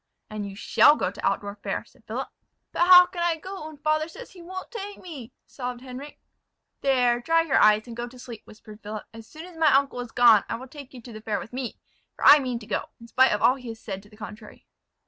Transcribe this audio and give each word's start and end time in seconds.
"And 0.31 0.49
you 0.49 0.55
shall 0.55 0.95
go 0.95 1.11
to 1.11 1.23
Altdorf 1.23 1.59
fair," 1.61 1.85
said 1.85 2.03
Philip. 2.07 2.27
"But 2.71 2.87
how 2.87 3.05
can 3.05 3.21
I 3.21 3.35
go, 3.35 3.67
when 3.67 3.77
father 3.77 4.07
says 4.07 4.31
he 4.31 4.41
won't 4.41 4.71
take 4.71 4.97
me?" 4.97 5.31
sobbed 5.45 5.81
Henric. 5.81 6.17
"There, 6.81 7.19
dry 7.19 7.43
your 7.43 7.59
eyes, 7.59 7.85
and 7.85 7.95
go 7.95 8.07
to 8.07 8.17
sleep," 8.17 8.41
whispered 8.45 8.81
Philip; 8.81 9.03
"as 9.13 9.27
soon 9.27 9.45
as 9.45 9.57
my 9.57 9.71
uncle 9.71 9.99
is 9.99 10.11
gone 10.11 10.43
I 10.49 10.55
will 10.55 10.67
take 10.67 10.95
you 10.95 11.03
to 11.03 11.13
the 11.13 11.21
fair 11.21 11.37
with 11.39 11.53
me; 11.53 11.77
for 12.15 12.25
I 12.25 12.39
mean 12.39 12.57
to 12.57 12.65
go, 12.65 12.85
in 12.99 13.09
spite 13.09 13.31
of 13.31 13.43
all 13.43 13.57
he 13.57 13.67
has 13.67 13.79
said 13.79 14.01
to 14.01 14.09
the 14.09 14.17
contrary." 14.17 14.65